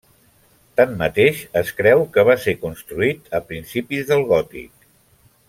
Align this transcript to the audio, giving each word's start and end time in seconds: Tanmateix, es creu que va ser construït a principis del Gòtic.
Tanmateix, 0.79 1.43
es 1.61 1.69
creu 1.81 2.01
que 2.15 2.23
va 2.31 2.37
ser 2.47 2.57
construït 2.63 3.31
a 3.41 3.43
principis 3.53 4.09
del 4.11 4.27
Gòtic. 4.33 4.91